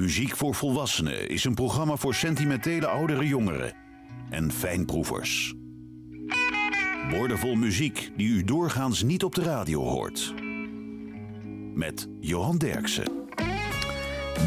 Muziek 0.00 0.36
voor 0.36 0.54
Volwassenen 0.54 1.28
is 1.28 1.44
een 1.44 1.54
programma 1.54 1.96
voor 1.96 2.14
sentimentele 2.14 2.86
oudere 2.86 3.26
jongeren 3.26 3.72
en 4.30 4.52
fijnproevers. 4.52 5.54
Woordenvol 7.10 7.54
muziek 7.54 8.10
die 8.16 8.28
u 8.28 8.44
doorgaans 8.44 9.02
niet 9.02 9.24
op 9.24 9.34
de 9.34 9.42
radio 9.42 9.82
hoort. 9.82 10.34
Met 11.74 12.08
Johan 12.20 12.58
Derksen. 12.58 13.04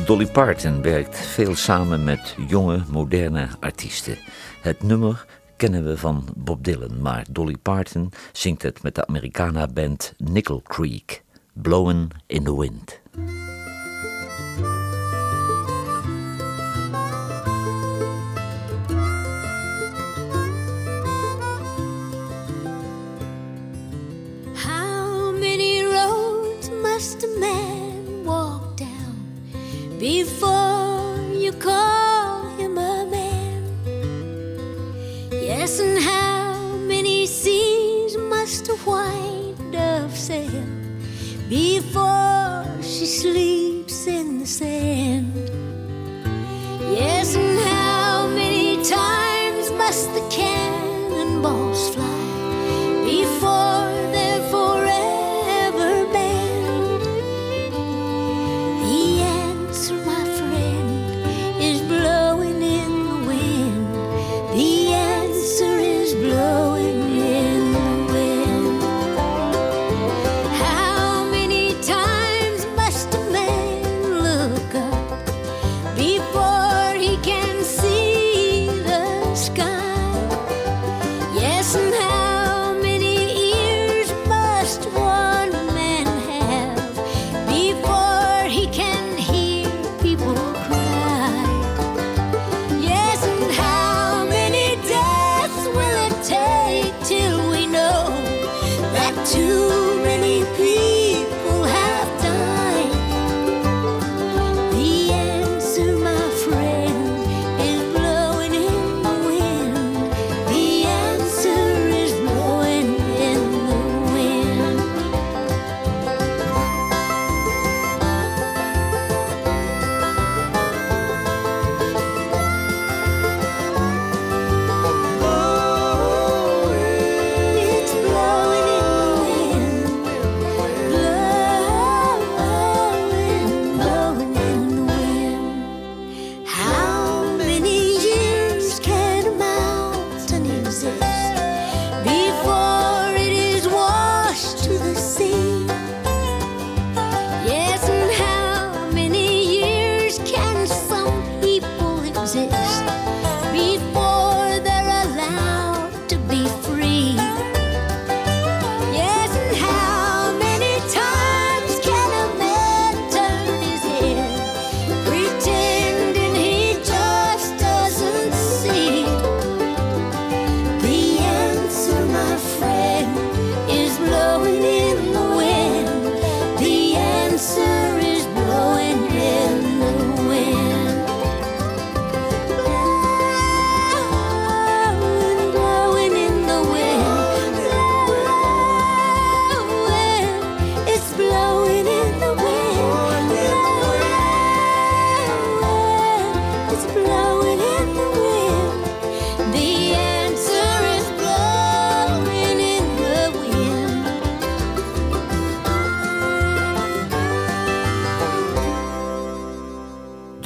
Dolly 0.06 0.28
Parton 0.28 0.82
werkt 0.82 1.18
veel 1.18 1.56
samen 1.56 2.04
met 2.04 2.36
jonge, 2.48 2.84
moderne 2.92 3.50
artiesten. 3.60 4.18
Het 4.62 4.84
nummer 4.84 5.26
kennen 5.58 5.86
we 5.86 5.98
van 5.98 6.24
Bob 6.38 6.64
Dylan, 6.64 7.02
maar 7.02 7.26
Dolly 7.32 7.58
Parton 7.62 8.12
zingt 8.32 8.62
het 8.62 8.84
met 8.84 8.96
de 8.96 9.08
Americana-band 9.08 10.14
Nickel 10.18 10.62
Creek, 10.62 11.24
Blowin' 11.54 12.10
in 12.28 12.44
the 12.44 12.60
Wind. 12.60 13.02
Before 30.10 31.20
you 31.44 31.52
call 31.52 32.42
him 32.58 32.80
a 32.80 33.06
man? 33.16 33.62
Yes, 35.32 35.80
and 35.80 36.00
how 36.02 36.74
many 36.94 37.28
seas 37.28 38.18
must 38.18 38.70
a 38.70 38.78
white 38.88 39.60
dove 39.72 40.16
sail 40.18 40.66
before 41.48 42.66
she 42.82 43.06
sleeps 43.22 44.08
in 44.08 44.40
the 44.40 44.48
sand? 44.48 45.36
Yes, 47.00 47.36
and 47.36 47.60
how 47.70 48.28
many 48.42 48.84
times 48.84 49.66
must 49.82 50.12
the 50.16 50.26
cannonballs 50.38 51.94
fly 51.94 52.09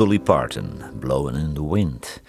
Dolly 0.04 0.20
Parton, 0.20 0.84
Blowin' 1.00 1.36
in 1.36 1.54
the 1.54 1.74
Wind. 1.74 2.22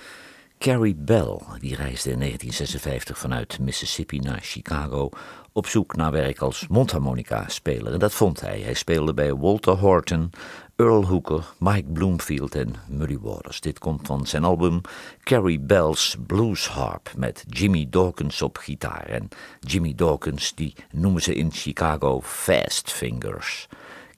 Carrie 0.59 0.95
Bell, 0.95 1.41
die 1.61 1.75
reisde 1.75 2.11
in 2.11 2.19
1956 2.19 3.19
vanuit 3.19 3.59
Mississippi 3.59 4.19
naar 4.19 4.39
Chicago 4.43 5.09
op 5.53 5.67
zoek 5.67 5.97
naar 5.97 6.11
werk 6.11 6.39
als 6.39 6.67
mondharmonica-speler. 6.69 7.93
En 7.93 7.99
dat 7.99 8.15
vond 8.15 8.41
hij. 8.41 8.61
Hij 8.61 8.75
speelde 8.75 9.15
bij 9.15 9.35
Walter 9.35 9.73
Horton, 9.73 10.31
Earl 10.77 11.07
Hooker, 11.07 11.45
Mike 11.59 11.89
Bloomfield 11.93 12.55
en 12.55 12.75
Muddy 12.89 13.19
Waters. 13.21 13.61
Dit 13.61 13.79
komt 13.79 14.07
van 14.07 14.27
zijn 14.27 14.45
album 14.45 14.81
Carrie 15.23 15.61
Bell's 15.61 16.17
Blues 16.27 16.69
Harp 16.69 17.13
met 17.17 17.45
Jimmy 17.49 17.87
Dawkins 17.91 18.43
op 18.43 18.57
gitaar. 18.57 19.07
En 19.07 19.29
Jimmy 19.61 19.95
Dawkins, 19.95 20.55
die 20.55 20.75
noemen 20.91 21.23
ze 21.23 21.35
in 21.35 21.53
Chicago 21.53 22.21
Fast 22.23 22.93
Fingers. 22.93 23.69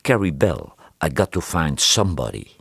Carrie 0.00 0.34
Bell, 0.34 0.64
I 1.04 1.10
Got 1.14 1.30
to 1.30 1.40
Find 1.40 1.80
Somebody. 1.80 2.56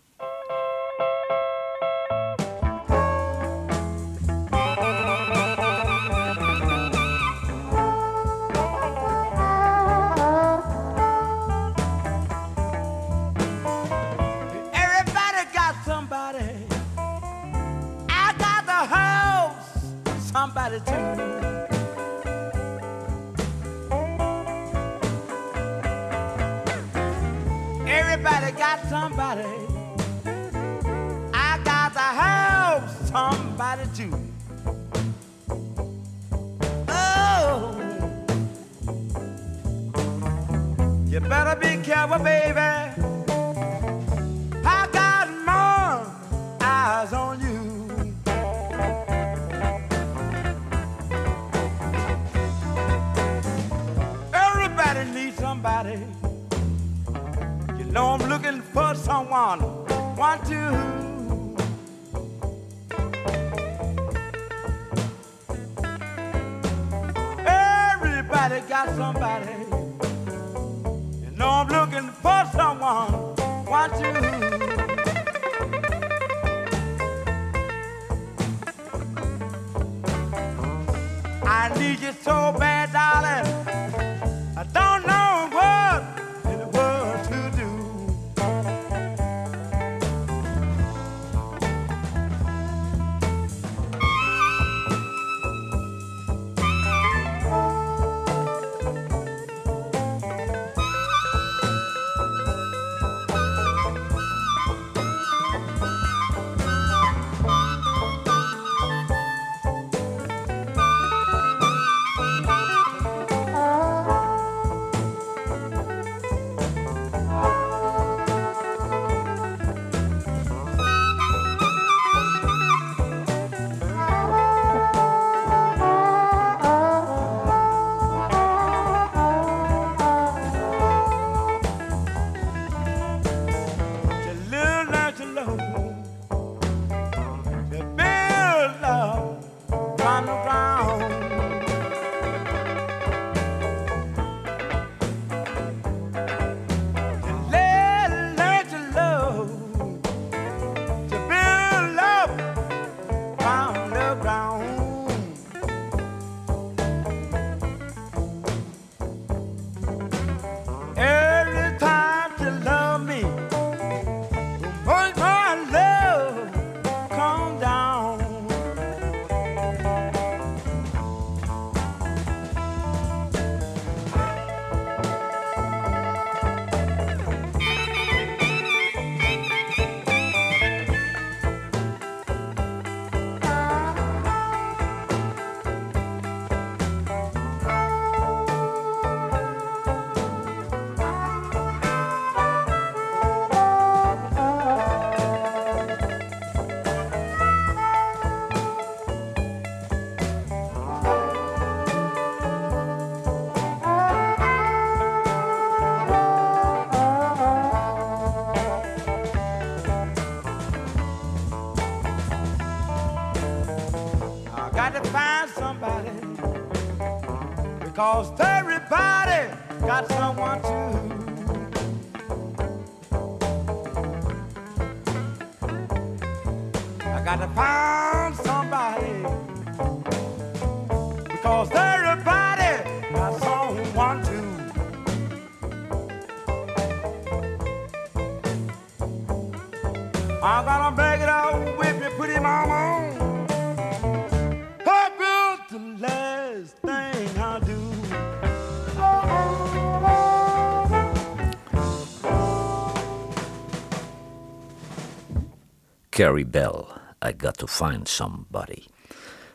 Carrie 256.25 256.47
Bell, 256.47 256.87
I 257.21 257.33
Got 257.37 257.57
to 257.57 257.67
Find 257.67 258.07
Somebody. 258.07 258.85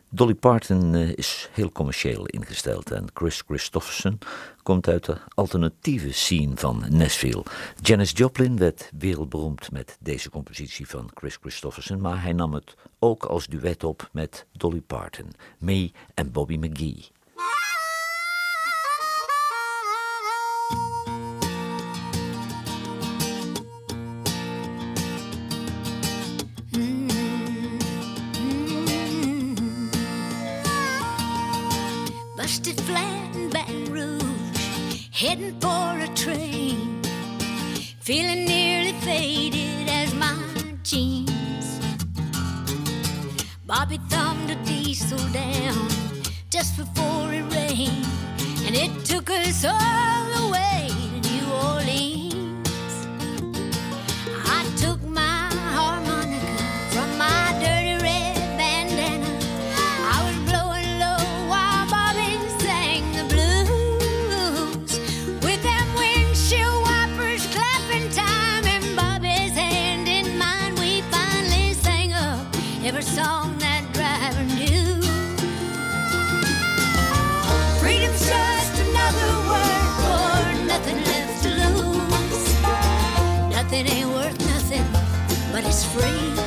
Dolly 0.08 0.34
Parton 0.34 0.94
eh, 0.94 1.12
is 1.16 1.48
heel 1.52 1.72
commercieel 1.72 2.26
ingesteld 2.26 2.90
en 2.90 3.06
Chris 3.14 3.42
Christofferson 3.46 4.18
komt 4.62 4.88
uit 4.88 5.04
de 5.04 5.16
alternatieve 5.34 6.12
scene 6.12 6.56
van 6.56 6.84
Nashville. 6.88 7.42
Janis 7.80 8.12
Joplin 8.14 8.56
werd 8.56 8.90
wereldberoemd 8.98 9.72
met 9.72 9.96
deze 10.00 10.30
compositie 10.30 10.88
van 10.88 11.10
Chris 11.14 11.36
Christofferson, 11.40 12.00
maar 12.00 12.22
hij 12.22 12.32
nam 12.32 12.54
het 12.54 12.74
ook 12.98 13.24
als 13.24 13.46
duet 13.46 13.84
op 13.84 14.08
met 14.12 14.46
Dolly 14.52 14.80
Parton, 14.80 15.30
May 15.58 15.92
en 16.14 16.32
Bobby 16.32 16.56
McGee. 16.56 17.08
but 85.62 85.68
it's 85.68 85.84
free. 85.84 86.39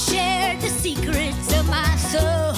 Shared 0.00 0.60
the 0.60 0.68
secrets 0.68 1.52
of 1.58 1.68
my 1.68 1.96
soul. 1.96 2.49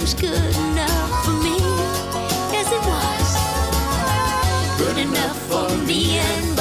Was 0.00 0.14
good 0.14 0.32
enough 0.32 1.24
for 1.24 1.32
me. 1.32 1.56
Yes, 2.52 2.70
it 2.70 2.82
was. 2.86 3.28
Good 4.78 4.98
enough 4.98 5.38
for 5.48 5.76
me 5.86 6.18
and 6.18 6.57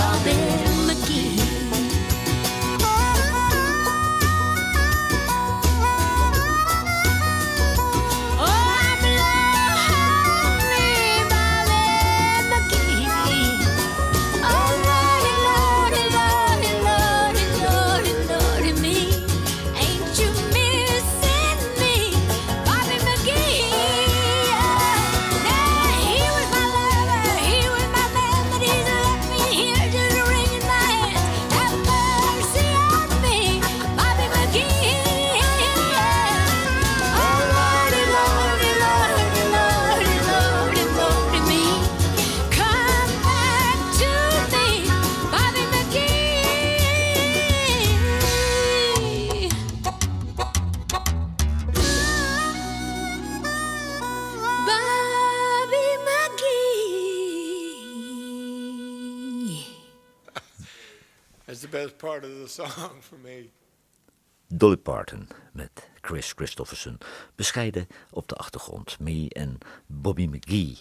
best 61.88 62.00
part 62.00 62.26
of 62.26 62.32
the 62.40 62.48
song 62.48 63.00
for 63.00 63.18
me. 63.18 63.50
Dolly 64.50 64.78
Parton 64.78 65.28
met 65.54 65.90
Chris 66.02 66.34
Christopherson. 66.34 66.98
Bescheiden 67.36 67.88
op 68.12 68.28
de 68.28 68.36
achtergrond. 68.36 69.00
Me 69.00 69.30
en 69.30 69.58
Bobby 69.86 70.26
McGee. 70.26 70.78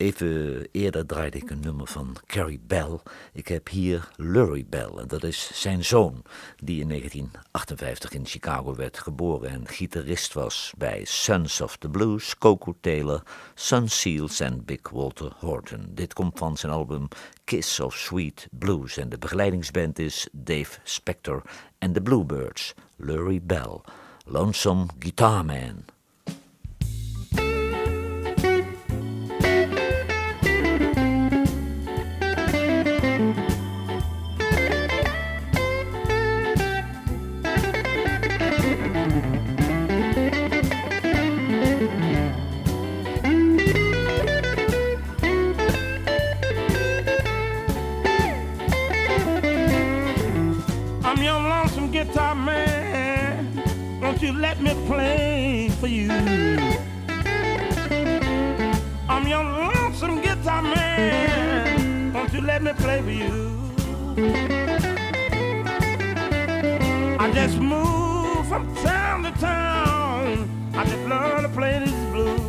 Even 0.00 0.66
eerder 0.72 1.06
draaide 1.06 1.38
ik 1.38 1.50
een 1.50 1.60
nummer 1.60 1.86
van 1.86 2.16
Carrie 2.26 2.60
Bell. 2.66 2.98
Ik 3.32 3.48
heb 3.48 3.68
hier 3.68 4.08
Lurie 4.16 4.66
Bell. 4.68 4.90
En 4.96 5.08
dat 5.08 5.24
is 5.24 5.50
zijn 5.54 5.84
zoon, 5.84 6.22
die 6.56 6.80
in 6.80 6.88
1958 6.88 8.12
in 8.12 8.26
Chicago 8.26 8.74
werd 8.74 8.98
geboren 8.98 9.50
en 9.50 9.68
gitarist 9.68 10.32
was 10.32 10.72
bij 10.78 11.04
Sons 11.04 11.60
of 11.60 11.76
the 11.76 11.88
Blues, 11.88 12.38
Coco 12.38 12.76
Taylor, 12.80 13.22
Sun 13.54 13.88
Seals 13.88 14.40
en 14.40 14.64
Big 14.64 14.88
Walter 14.90 15.32
Horton. 15.38 15.90
Dit 15.94 16.12
komt 16.12 16.38
van 16.38 16.56
zijn 16.56 16.72
album 16.72 17.08
Kiss 17.44 17.80
of 17.80 17.96
Sweet 17.96 18.48
Blues. 18.50 18.96
En 18.96 19.08
de 19.08 19.18
begeleidingsband 19.18 19.98
is 19.98 20.28
Dave 20.32 20.78
Spector 20.84 21.42
en 21.78 21.92
de 21.92 22.02
Bluebirds. 22.02 22.74
Lurie 22.96 23.40
Bell, 23.40 23.80
Lonesome 24.24 24.86
Guitar 24.98 25.44
Man. 25.44 25.84
You? 55.90 56.08
I'm 59.08 59.26
your 59.26 59.42
lonesome 59.42 60.22
guitar 60.22 60.62
man. 60.62 62.12
Won't 62.12 62.32
you 62.32 62.40
let 62.42 62.62
me 62.62 62.72
play 62.74 63.02
for 63.02 63.10
you? 63.10 63.58
I 67.18 67.30
just 67.32 67.58
move 67.58 68.46
from 68.46 68.72
town 68.76 69.24
to 69.24 69.32
town. 69.40 70.48
I 70.74 70.84
just 70.84 71.08
love 71.08 71.42
to 71.42 71.48
play 71.48 71.80
this 71.80 71.92
blues. 72.12 72.40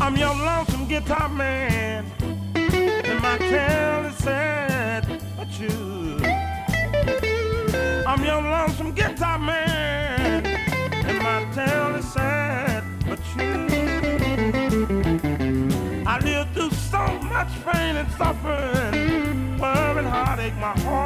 I'm 0.00 0.16
your 0.16 0.34
lonesome 0.34 0.88
guitar 0.88 1.28
man. 1.28 2.06
And 2.54 3.22
my 3.22 3.38
tale 3.38 4.06
is 4.06 4.16
sad 4.16 5.06
but 5.36 5.60
you. 5.60 6.18
I'm 8.04 8.24
your 8.24 8.42
lonesome 8.42 8.92
guitar 8.92 9.38
man. 9.38 10.25
My 20.66 20.80
whole 20.80 21.05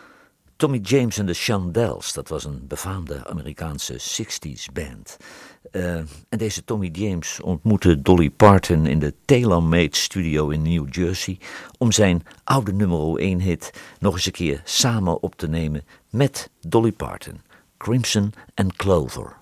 Tommy 0.61 0.79
James 0.79 1.17
en 1.17 1.25
de 1.25 1.33
Chandels, 1.33 2.13
dat 2.13 2.27
was 2.27 2.43
een 2.43 2.67
befaamde 2.67 3.27
Amerikaanse 3.27 3.93
60s 3.93 4.71
band. 4.73 5.17
Eh, 5.71 5.95
en 6.29 6.37
deze 6.37 6.63
Tommy 6.63 6.89
James 6.91 7.41
ontmoette 7.41 8.01
Dolly 8.01 8.29
Parton 8.29 8.85
in 8.85 8.99
de 8.99 9.13
Tailor-Made 9.25 9.95
Studio 9.95 10.49
in 10.49 10.61
New 10.61 10.93
Jersey 10.93 11.37
om 11.77 11.91
zijn 11.91 12.23
oude 12.43 12.73
nummer 12.73 13.17
1 13.17 13.39
hit 13.39 13.73
nog 13.99 14.13
eens 14.13 14.25
een 14.25 14.31
keer 14.31 14.61
samen 14.63 15.21
op 15.21 15.35
te 15.35 15.47
nemen 15.47 15.85
met 16.09 16.49
Dolly 16.67 16.91
Parton, 16.91 17.41
Crimson 17.77 18.33
and 18.53 18.75
Clover. 18.75 19.35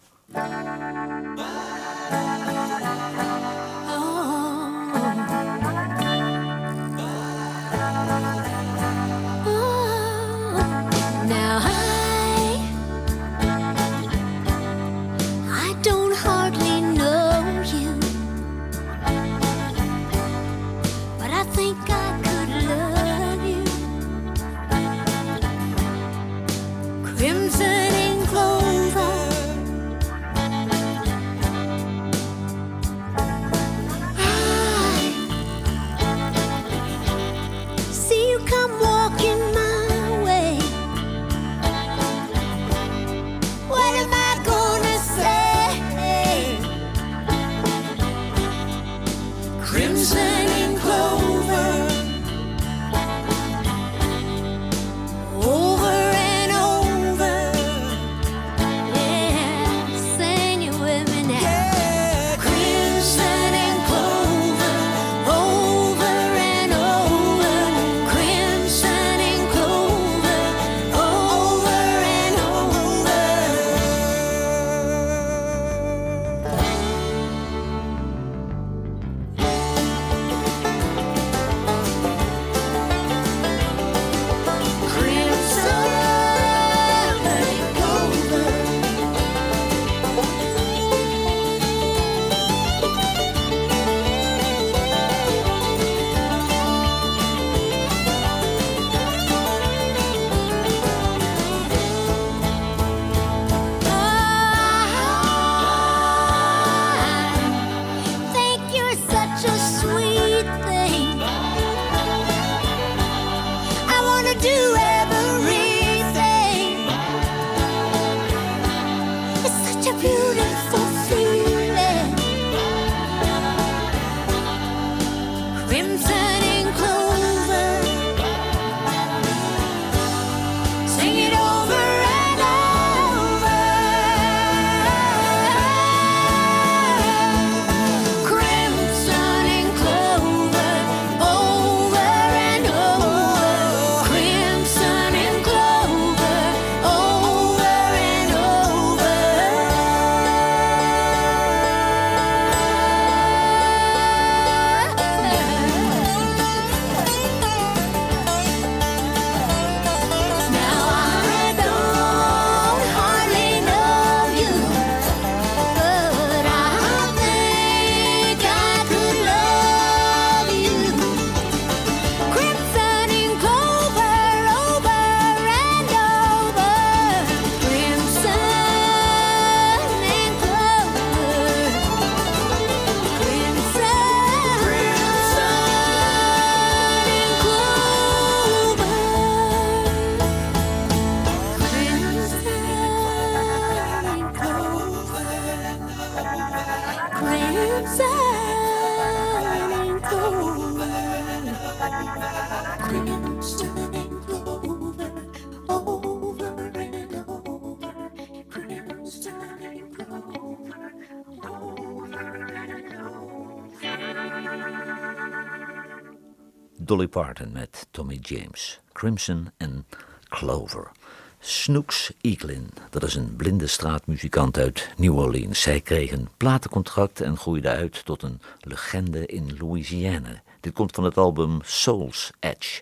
Parton 217.19 217.51
met 217.51 217.87
Tommy 217.91 218.19
James, 218.21 218.79
Crimson 218.93 219.51
en 219.57 219.85
Clover. 220.29 220.91
Snooks 221.39 222.11
Eaglin, 222.21 222.69
dat 222.89 223.03
is 223.03 223.15
een 223.15 223.35
blinde 223.35 223.67
straatmuzikant 223.67 224.57
uit 224.57 224.89
New 224.97 225.17
Orleans. 225.17 225.61
Zij 225.61 225.81
kreeg 225.81 226.11
een 226.11 226.29
platencontract 226.37 227.21
en 227.21 227.37
groeide 227.37 227.69
uit 227.69 228.05
tot 228.05 228.23
een 228.23 228.41
legende 228.59 229.25
in 229.25 229.57
Louisiana. 229.57 230.41
Dit 230.59 230.73
komt 230.73 230.95
van 230.95 231.03
het 231.03 231.17
album 231.17 231.59
Soul's 231.63 232.31
Edge. 232.39 232.81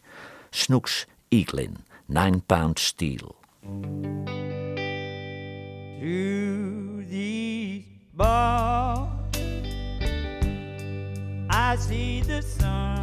Snooks 0.49 1.05
Eaglin, 1.27 1.77
Nine 2.05 2.39
Pound 2.39 2.79
Steel. 2.79 3.35
To 5.99 7.03
the 7.09 7.83
bar, 8.13 9.09
I 11.49 11.77
see 11.79 12.21
the 12.21 12.41
sun. 12.59 12.96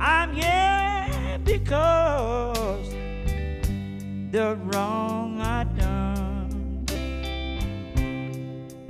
I'm 0.00 0.32
here 0.32 1.38
because 1.44 2.88
the 4.30 4.56
wrong 4.64 5.40
I 5.42 5.64
done. 5.64 6.86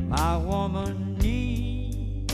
My 0.09 0.37
woman 0.37 1.19
need 1.19 2.33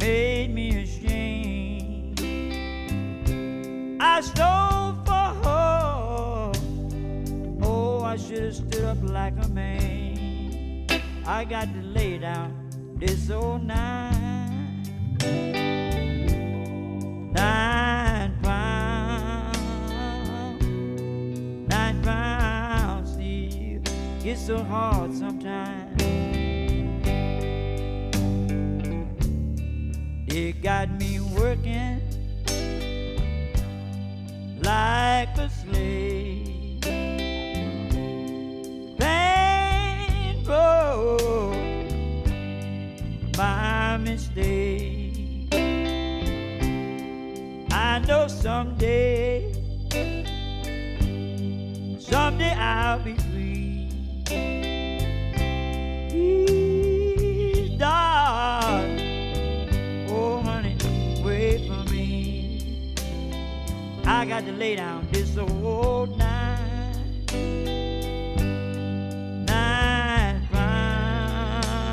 made 0.00 0.54
me 0.54 0.82
ashamed. 0.84 2.20
I 4.00 4.20
stole 4.20 4.94
for 5.04 5.28
her. 5.44 6.52
Oh, 7.62 8.02
I 8.04 8.16
should 8.16 8.44
have 8.44 8.54
stood 8.54 8.84
up 8.84 8.98
like 9.02 9.34
a 9.44 9.48
man. 9.48 10.86
I 11.26 11.44
got 11.44 11.72
to 11.74 11.82
lay 11.82 12.18
down 12.18 12.54
this 12.98 13.30
old 13.30 13.64
nine, 13.64 14.84
it's 24.32 24.46
so 24.46 24.56
hard 24.64 25.14
sometimes. 25.14 26.02
It 30.26 30.62
got 30.62 30.90
me 30.98 31.20
working 31.20 32.00
like 34.62 35.36
a 35.36 35.50
slave. 35.50 36.80
Painful, 38.98 40.48
my 43.36 43.98
mistake. 43.98 45.01
Know 48.12 48.28
someday, 48.28 49.50
someday 51.98 52.52
I'll 52.52 52.98
be 52.98 53.14
free. 53.14 53.88
Please, 56.10 57.78
darling, 57.78 58.98
oh 60.10 60.42
honey, 60.42 60.76
wait 61.24 61.66
for 61.66 61.82
me. 61.90 62.04
I 64.04 64.26
got 64.26 64.44
to 64.44 64.52
lay 64.52 64.76
down 64.76 65.08
this 65.10 65.38
old 65.38 66.18
nine, 66.18 67.24
nine 69.46 70.46
pounds, 70.52 71.88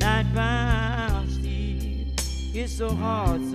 nine 0.00 0.28
pounds 0.34 1.34
steel. 1.34 2.06
It's 2.52 2.72
so 2.72 2.88
hard 2.90 3.53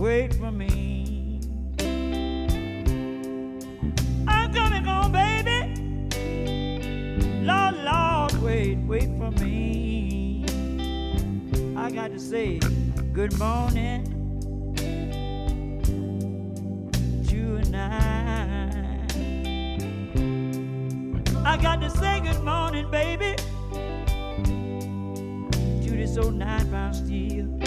Wait 0.00 0.32
for 0.32 0.50
me. 0.50 1.40
I'm 4.26 4.50
coming 4.50 4.82
home, 4.82 5.12
baby. 5.12 5.74
Lord, 7.44 7.74
Lord, 7.84 8.32
wait, 8.42 8.78
wait 8.78 9.10
for 9.18 9.30
me. 9.32 10.46
I 11.76 11.90
got 11.90 12.12
to 12.12 12.18
say 12.18 12.58
good 13.12 13.38
morning 13.38 14.06
tonight. 17.28 19.04
I 21.44 21.58
got 21.60 21.82
to 21.82 21.90
say 21.90 22.20
good 22.20 22.42
morning, 22.42 22.90
baby 22.90 23.36
to 25.82 25.90
this 25.90 26.16
old 26.16 26.36
nine 26.36 26.70
pound 26.70 26.96
steel. 26.96 27.59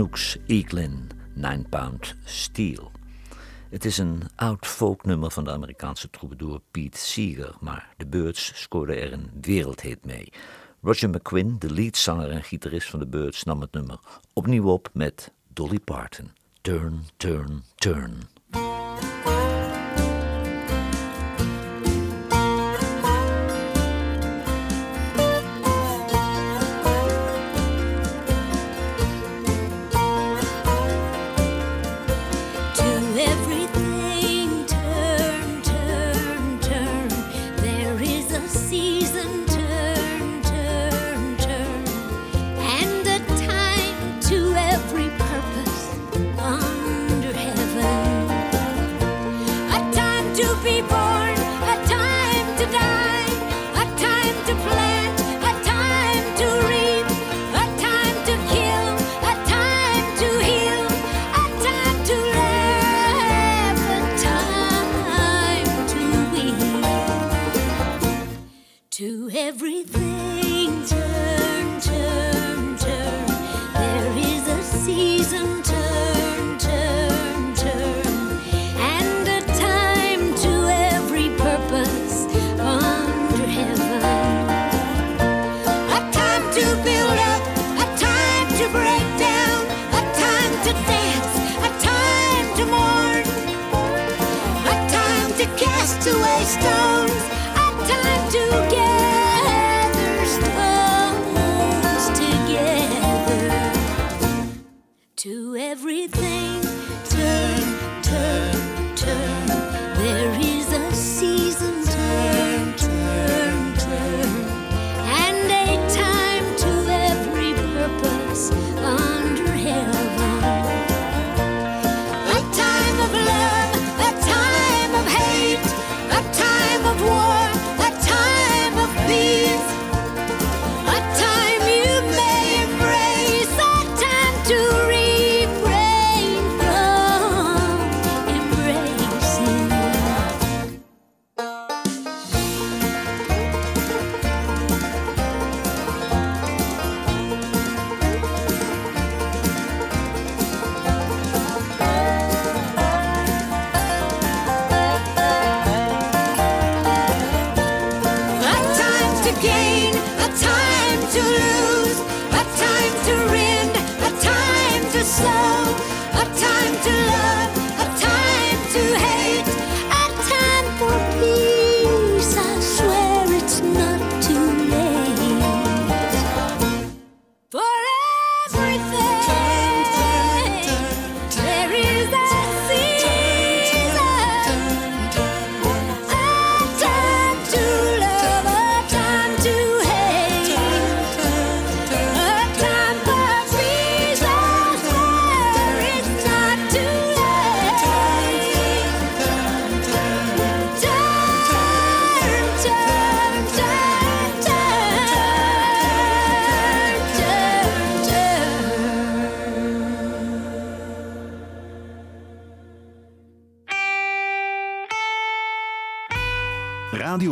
Snooks 0.00 0.36
Eaglin, 0.46 1.10
Nine 1.34 1.64
Pound 1.68 2.14
Steel. 2.24 2.90
Het 3.70 3.84
is 3.84 3.98
een 3.98 4.22
oud 4.36 4.66
folknummer 4.66 5.30
van 5.30 5.44
de 5.44 5.50
Amerikaanse 5.50 6.10
troubadour 6.10 6.60
Pete 6.70 6.98
Seeger, 6.98 7.54
maar 7.60 7.94
de 7.96 8.06
Birds 8.06 8.52
scoorden 8.54 9.00
er 9.00 9.12
een 9.12 9.30
wereldhit 9.40 10.04
mee. 10.04 10.32
Roger 10.82 11.10
McQuinn, 11.10 11.56
de 11.58 11.72
leadzanger 11.72 12.30
en 12.30 12.42
gitarist 12.42 12.90
van 12.90 12.98
de 12.98 13.06
Birds, 13.06 13.44
nam 13.44 13.60
het 13.60 13.72
nummer 13.72 13.98
opnieuw 14.32 14.68
op 14.68 14.90
met 14.92 15.32
Dolly 15.48 15.78
Parton. 15.78 16.30
Turn, 16.60 17.04
turn, 17.16 17.62
turn. 17.74 18.29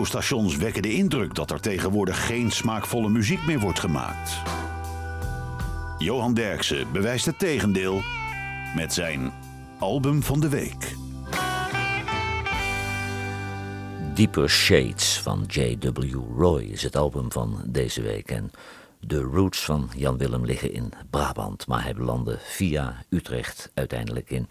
Stations 0.04 0.56
wekken 0.56 0.82
de 0.82 0.92
indruk 0.92 1.34
dat 1.34 1.50
er 1.50 1.60
tegenwoordig 1.60 2.26
geen 2.26 2.50
smaakvolle 2.50 3.08
muziek 3.08 3.46
meer 3.46 3.60
wordt 3.60 3.80
gemaakt. 3.80 4.32
Johan 5.98 6.34
Derksen 6.34 6.92
bewijst 6.92 7.26
het 7.26 7.38
tegendeel 7.38 8.02
met 8.74 8.92
zijn 8.92 9.32
album 9.78 10.22
van 10.22 10.40
de 10.40 10.48
week. 10.48 10.94
Deeper 14.14 14.50
Shades 14.50 15.20
van 15.20 15.44
J.W. 15.46 16.14
Roy 16.36 16.62
is 16.62 16.82
het 16.82 16.96
album 16.96 17.32
van 17.32 17.62
deze 17.66 18.02
week. 18.02 18.30
En 18.30 18.50
de 19.00 19.20
roots 19.20 19.64
van 19.64 19.90
Jan 19.96 20.18
Willem 20.18 20.44
liggen 20.44 20.72
in 20.72 20.92
Brabant, 21.10 21.66
maar 21.66 21.82
hij 21.82 21.94
belandde 21.94 22.38
via 22.40 23.04
Utrecht 23.08 23.70
uiteindelijk 23.74 24.30
in 24.30 24.46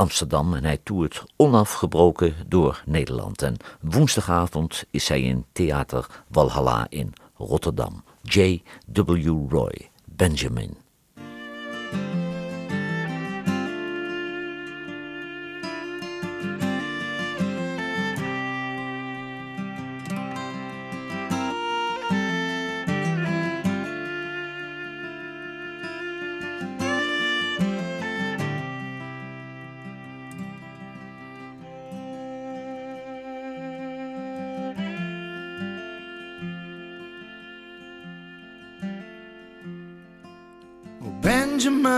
Amsterdam 0.00 0.54
en 0.54 0.64
hij 0.64 0.78
toert 0.82 1.24
onafgebroken 1.36 2.34
door 2.46 2.82
Nederland. 2.86 3.42
En 3.42 3.56
woensdagavond 3.80 4.84
is 4.90 5.08
hij 5.08 5.22
in 5.22 5.44
Theater 5.52 6.06
Walhalla 6.28 6.86
in 6.88 7.12
Rotterdam. 7.36 8.04
J.W. 8.22 9.50
Roy, 9.50 9.90
Benjamin. 10.04 10.76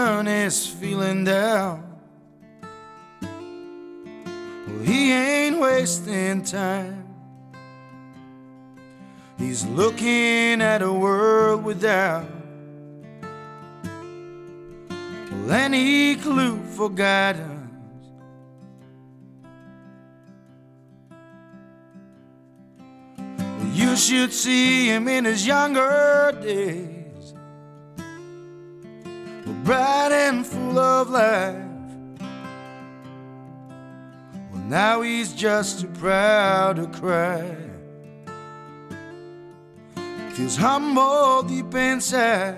Benjamin 0.03 0.27
is 0.27 0.67
feeling 0.67 1.23
down. 1.25 1.81
Well, 3.21 4.83
he 4.83 5.12
ain't 5.12 5.61
wasting 5.61 6.43
time. 6.43 7.07
He's 9.38 9.65
looking 9.65 10.61
at 10.61 10.83
a 10.83 10.93
world 10.93 11.62
without 11.65 12.27
well, 15.31 15.53
any 15.53 16.17
clue 16.17 16.61
for 16.75 16.91
guidance. 16.91 17.61
You 23.73 23.95
should 23.97 24.33
see 24.33 24.88
him 24.88 25.07
in 25.07 25.27
his 25.27 25.47
younger 25.47 26.37
days, 26.43 26.91
bright 29.64 30.11
and 30.12 30.46
full 30.46 30.79
of 30.79 31.11
life. 31.11 31.57
Well, 34.51 34.62
now 34.66 35.03
he's 35.03 35.33
just 35.33 35.81
too 35.81 35.88
proud 35.88 36.77
to 36.77 36.87
cry. 36.88 37.57
Feels 40.31 40.57
humble 40.57 41.42
deep 41.42 41.75
inside. 41.75 42.57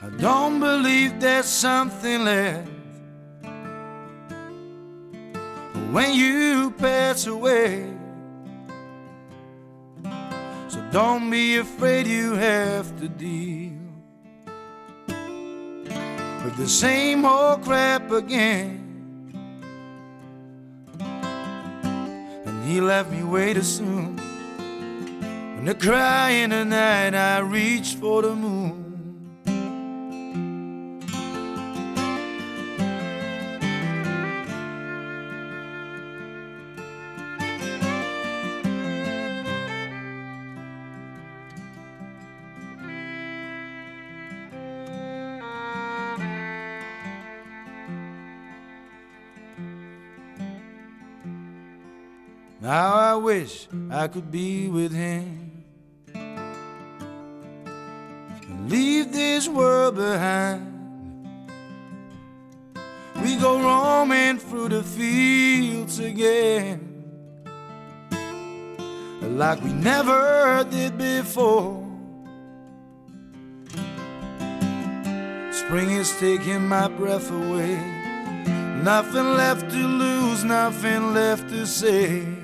I 0.00 0.08
don't 0.18 0.60
believe 0.60 1.20
there's 1.20 1.46
something 1.46 2.24
left 2.24 2.71
when 5.92 6.14
you 6.14 6.70
pass 6.78 7.26
away. 7.26 7.86
So 10.68 10.82
don't 10.90 11.30
be 11.30 11.58
afraid 11.58 12.06
you 12.06 12.32
have 12.32 12.98
to 13.00 13.08
deal 13.08 13.72
with 16.42 16.56
the 16.56 16.66
same 16.66 17.26
old 17.26 17.62
crap 17.62 18.10
again. 18.10 18.78
And 22.46 22.64
he 22.66 22.80
left 22.80 23.10
me 23.10 23.22
way 23.22 23.52
too 23.52 23.62
soon. 23.62 24.16
When 25.56 25.66
the 25.66 25.74
crying 25.74 26.50
the 26.50 26.64
night, 26.64 27.14
I 27.14 27.40
reached 27.40 27.98
for 27.98 28.22
the 28.22 28.34
moon. 28.34 28.81
Now 52.62 52.94
I 52.94 53.16
wish 53.16 53.66
I 53.90 54.06
could 54.06 54.30
be 54.30 54.68
with 54.68 54.92
him 54.92 55.42
leave 58.68 59.12
this 59.12 59.48
world 59.48 59.96
behind. 59.96 60.68
We 63.22 63.36
go 63.36 63.60
roaming 63.60 64.38
through 64.38 64.68
the 64.68 64.82
fields 64.82 65.98
again 65.98 66.88
like 69.20 69.60
we 69.62 69.72
never 69.72 70.64
did 70.70 70.96
before. 70.96 71.82
Spring 75.52 75.90
is 75.90 76.16
taking 76.18 76.66
my 76.68 76.88
breath 76.88 77.30
away. 77.30 77.76
Nothing 78.82 79.34
left 79.34 79.70
to 79.70 79.76
lose, 79.76 80.44
nothing 80.44 81.14
left 81.14 81.48
to 81.50 81.66
say. 81.66 82.41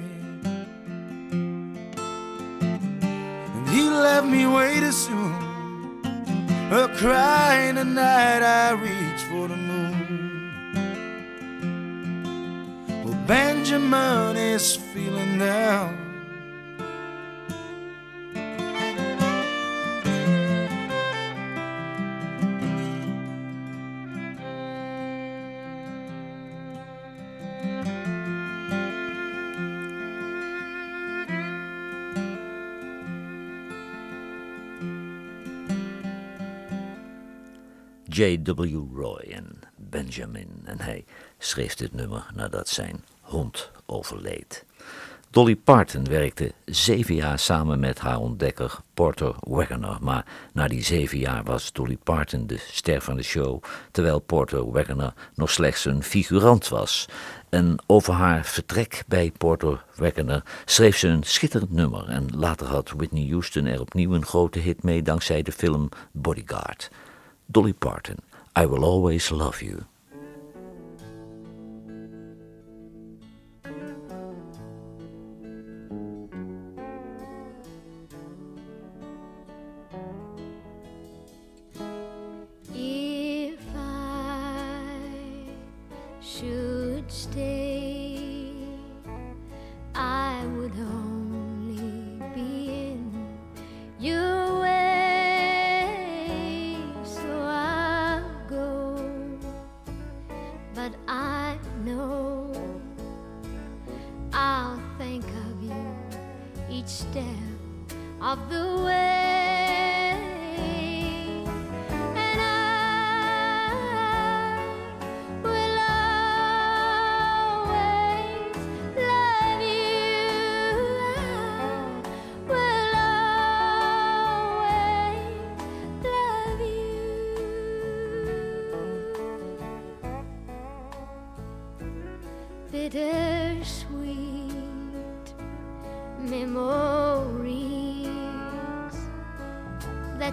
Me 4.25 4.47
way 4.47 4.81
too 4.81 4.93
soon. 4.93 5.33
A 6.71 6.89
crying 6.97 7.77
the 7.77 7.85
night 7.85 8.43
I 8.43 8.73
reach 8.73 9.23
for 9.31 9.49
the 9.49 9.57
moon. 9.57 10.53
Well, 13.05 13.19
Benjamin 13.27 14.37
is 14.37 14.77
feeling 14.77 15.39
down. 15.39 15.98
J.W. 38.19 38.79
Roy 38.95 39.25
en 39.31 39.59
Benjamin. 39.77 40.49
En 40.65 40.81
hij 40.81 41.05
schreef 41.39 41.75
dit 41.75 41.95
nummer 41.95 42.27
nadat 42.35 42.69
zijn 42.69 43.05
hond 43.21 43.71
overleed. 43.87 44.65
Dolly 45.31 45.57
Parton 45.57 46.05
werkte 46.05 46.53
zeven 46.65 47.15
jaar 47.15 47.39
samen 47.39 47.81
met 47.81 47.99
haar 47.99 48.19
ontdekker 48.19 48.79
Porter 48.95 49.35
Wagoner. 49.41 49.99
Maar 50.01 50.27
na 50.53 50.69
die 50.69 50.85
zeven 50.85 51.19
jaar 51.19 51.45
was 51.45 51.73
Dolly 51.73 51.97
Parton 51.97 52.47
de 52.47 52.59
ster 52.59 53.01
van 53.01 53.17
de 53.17 53.23
show, 53.23 53.63
terwijl 53.91 54.19
Porter 54.19 54.71
Wagoner 54.73 55.15
nog 55.35 55.51
slechts 55.51 55.85
een 55.85 56.03
figurant 56.03 56.69
was. 56.69 57.09
En 57.49 57.77
over 57.87 58.13
haar 58.13 58.45
vertrek 58.45 59.05
bij 59.07 59.33
Porter 59.37 59.85
Wagoner 59.97 60.43
schreef 60.65 60.97
ze 60.97 61.09
een 61.09 61.23
schitterend 61.25 61.73
nummer. 61.73 62.09
En 62.09 62.27
later 62.37 62.67
had 62.67 62.93
Whitney 62.97 63.29
Houston 63.29 63.67
er 63.67 63.81
opnieuw 63.81 64.15
een 64.15 64.27
grote 64.27 64.59
hit 64.59 64.83
mee 64.83 65.03
dankzij 65.03 65.43
de 65.43 65.53
film 65.53 65.89
Bodyguard. 66.13 66.91
Dolly 67.51 67.73
Parton, 67.73 68.19
I 68.55 68.67
Will 68.67 68.85
Always 68.85 69.31
Love 69.33 69.63
You. 69.63 69.87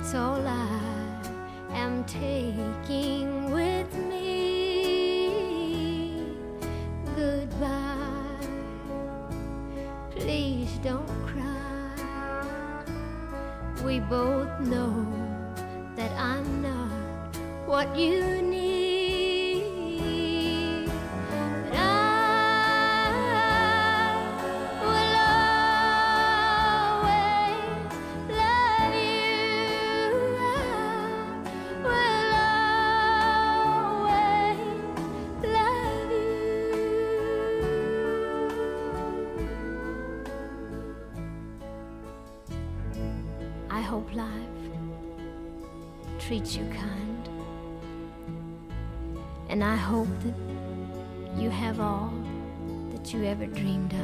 That's 0.06 0.14
treats 46.36 46.58
you 46.58 46.66
kind. 46.66 47.30
And 49.48 49.64
I 49.64 49.78
hope 49.78 50.10
that 50.24 50.34
you 51.42 51.50
have 51.50 51.80
all 51.80 52.12
that 52.92 53.14
you 53.14 53.24
ever 53.24 53.46
dreamed 53.46 53.94
of. 53.94 54.00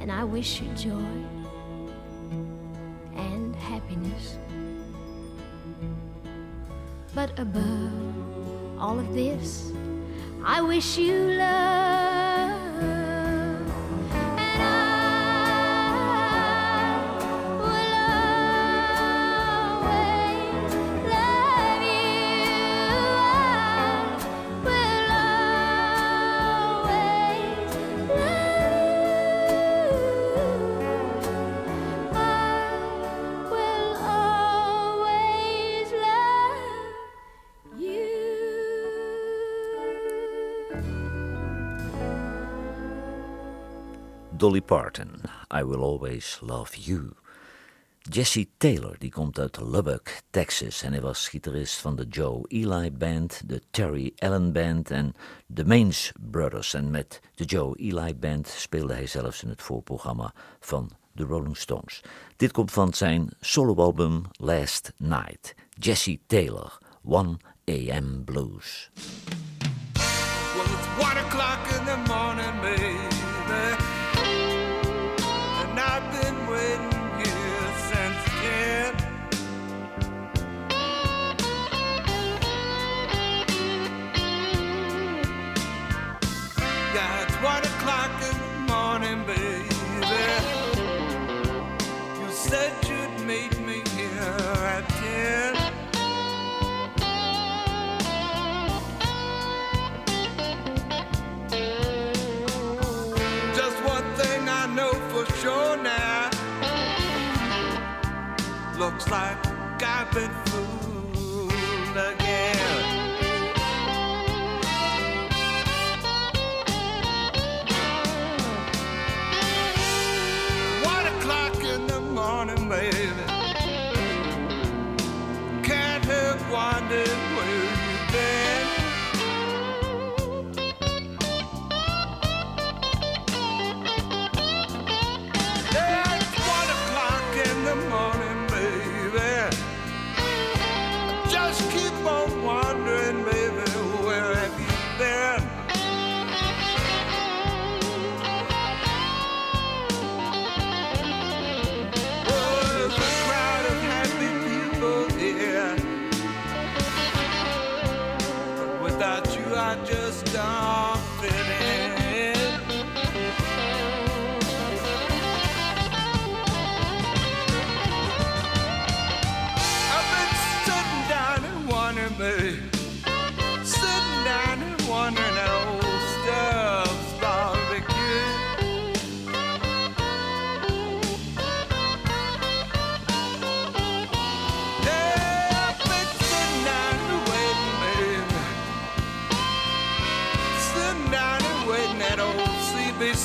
And 0.00 0.10
I 0.10 0.24
wish 0.24 0.62
you 0.62 0.68
joy 0.72 1.04
and 3.14 3.54
happiness. 3.56 4.38
But 7.14 7.38
above 7.38 8.78
all 8.78 8.98
of 8.98 9.12
this, 9.12 9.70
I 10.42 10.62
wish 10.62 10.96
you 10.96 11.12
love. 11.12 12.33
Dolly 44.44 44.60
Parton, 44.60 45.22
I 45.50 45.64
Will 45.64 45.82
Always 45.82 46.38
Love 46.42 46.76
You. 46.76 47.14
Jesse 48.02 48.46
Taylor, 48.58 48.96
die 48.98 49.10
komt 49.10 49.38
uit 49.38 49.60
Lubbock, 49.60 50.08
Texas 50.30 50.82
en 50.82 50.92
hij 50.92 51.00
was 51.00 51.28
gitarist 51.28 51.76
van 51.76 51.96
de 51.96 52.06
Joe 52.08 52.44
Eli 52.48 52.90
Band, 52.92 53.42
de 53.48 53.62
Terry 53.70 54.12
Allen 54.16 54.52
Band 54.52 54.90
en 54.90 55.14
de 55.46 55.64
Maines 55.64 56.12
Brothers. 56.30 56.74
En 56.74 56.90
met 56.90 57.20
de 57.34 57.44
Joe 57.44 57.76
Eli 57.76 58.14
Band 58.14 58.48
speelde 58.48 58.92
hij 58.92 59.06
zelfs 59.06 59.42
in 59.42 59.48
het 59.48 59.62
voorprogramma 59.62 60.34
van 60.60 60.90
de 61.12 61.24
Rolling 61.24 61.56
Stones. 61.56 62.00
Dit 62.36 62.52
komt 62.52 62.72
van 62.72 62.94
zijn 62.94 63.30
soloalbum 63.40 64.22
Last 64.32 64.92
Night. 64.96 65.54
Jesse 65.78 66.18
Taylor, 66.26 66.78
1 67.04 67.38
AM 67.64 68.24
Blues. 68.24 68.90
Well, 72.06 72.23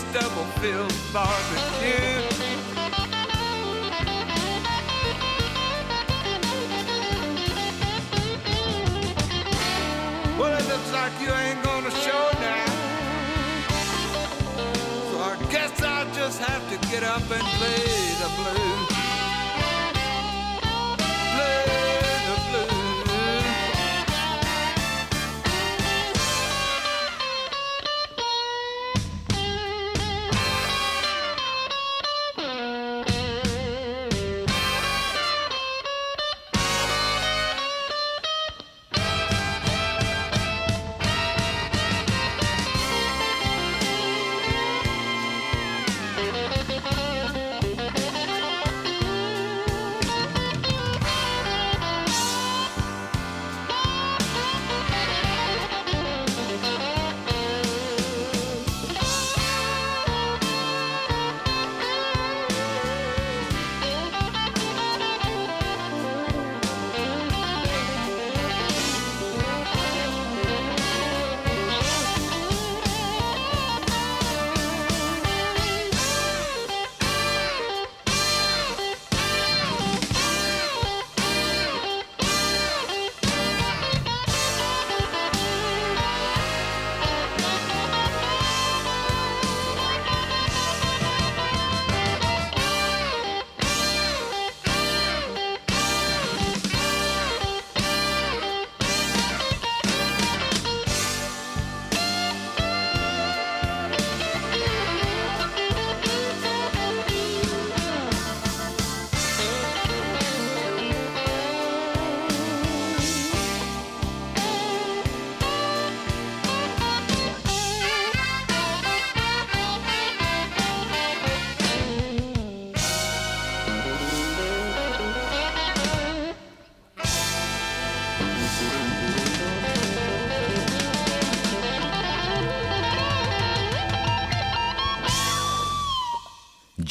CB 0.10 0.20
Stubblefield 0.20 0.94
barbecue. 1.14 2.24
Well, 10.38 10.58
it 10.58 10.68
looks 10.68 10.92
like 10.92 11.12
you 11.22 11.32
ain't 11.32 11.64
gonna 11.64 11.92
show 11.92 12.30
now. 12.40 12.66
So 15.12 15.20
I 15.20 15.38
guess 15.52 15.82
I'll 15.82 16.14
just 16.14 16.40
have 16.40 16.70
to 16.70 16.90
get 16.90 17.04
up 17.04 17.22
and 17.22 17.44
play 17.58 18.14
the 18.20 18.30
blues. 18.38 18.99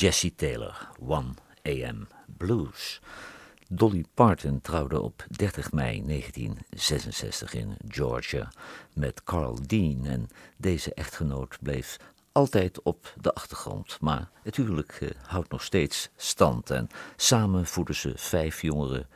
Jesse 0.01 0.35
Taylor, 0.35 0.89
1 1.01 1.37
AM 1.63 2.07
Blues. 2.37 3.01
Dolly 3.69 4.05
Parton 4.15 4.61
trouwde 4.61 5.01
op 5.01 5.25
30 5.31 5.73
mei 5.73 6.03
1966 6.07 7.55
in 7.55 7.77
Georgia 7.89 8.53
met 8.95 9.25
Carl 9.25 9.59
Dean 9.67 10.05
en 10.05 10.29
deze 10.57 10.95
echtgenoot 10.95 11.59
bleef 11.61 11.97
altijd 12.33 12.83
op 12.83 13.15
de 13.21 13.35
achtergrond. 13.35 14.01
Maar 14.01 14.31
het 14.43 14.57
huwelijk 14.57 14.99
eh, 15.01 15.11
houdt 15.23 15.51
nog 15.51 15.63
steeds 15.63 16.09
stand 16.17 16.71
en 16.71 16.89
samen 17.17 17.67
voeden 17.67 17.95
ze 17.95 18.13
vijf 18.17 18.63
jongere 18.63 19.07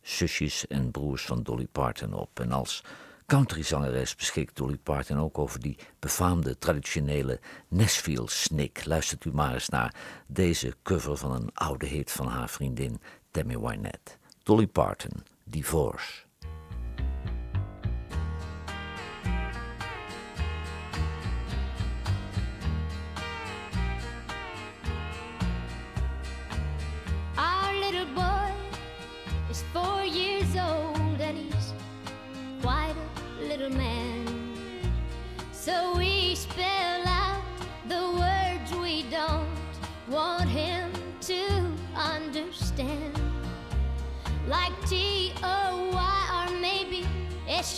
zusjes 0.00 0.66
en 0.66 0.90
broers 0.90 1.24
van 1.24 1.42
Dolly 1.42 1.66
Parton 1.72 2.14
op. 2.14 2.40
En 2.40 2.52
als 2.52 2.84
countryzangeres 3.32 4.14
beschikt 4.14 4.56
Dolly 4.56 4.76
Parton 4.76 5.18
ook 5.18 5.38
over 5.38 5.60
die 5.60 5.78
befaamde 5.98 6.58
traditionele 6.58 7.40
Nashville 7.68 8.28
snik. 8.30 8.84
Luistert 8.84 9.24
u 9.24 9.30
maar 9.32 9.54
eens 9.54 9.68
naar 9.68 9.94
deze 10.26 10.74
cover 10.82 11.16
van 11.16 11.32
een 11.32 11.50
oude 11.54 11.86
hit 11.86 12.12
van 12.12 12.26
haar 12.26 12.48
vriendin 12.48 13.00
Tammy 13.30 13.58
Wynette. 13.58 14.12
Dolly 14.42 14.66
Parton, 14.66 15.22
Divorce. 15.44 16.31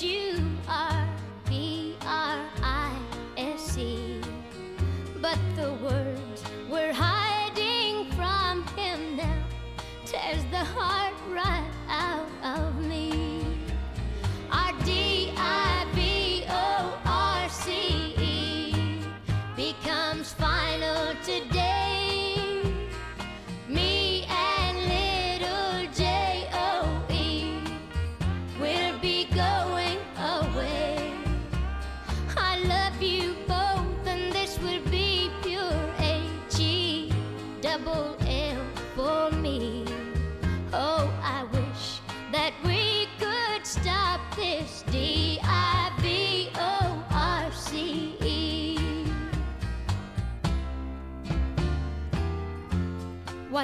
S 0.05 0.44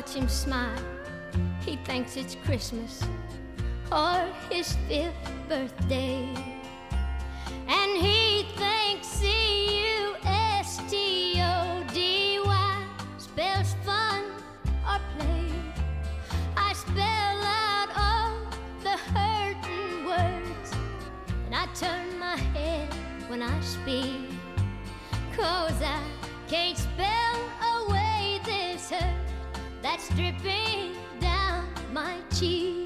Watch 0.00 0.14
him 0.14 0.28
smile. 0.28 0.82
He 1.60 1.76
thinks 1.84 2.16
it's 2.16 2.34
Christmas 2.46 3.04
or 3.92 4.24
his 4.48 4.74
fifth 4.88 5.12
birthday. 5.46 6.26
And 7.68 7.90
he 8.02 8.46
thinks 8.56 9.06
C 9.08 9.26
U 9.84 10.16
S 10.24 10.80
T 10.88 11.34
O 11.42 11.84
D 11.92 12.40
Y 12.42 12.84
spells 13.18 13.74
fun 13.84 14.24
or 14.88 15.00
play. 15.18 15.52
I 16.56 16.72
spell 16.72 17.42
out 17.44 17.90
all 17.94 18.32
the 18.82 18.96
hurting 19.12 20.06
words, 20.06 20.72
and 21.44 21.54
I 21.54 21.66
turn 21.74 22.18
my 22.18 22.38
head 22.56 22.88
when 23.28 23.42
I 23.42 23.60
speak. 23.60 24.30
Cause 25.36 25.82
I 25.82 26.02
can't 26.48 26.78
spell 26.78 27.19
dripping 30.14 30.96
down 31.20 31.66
my 31.92 32.16
cheek. 32.34 32.79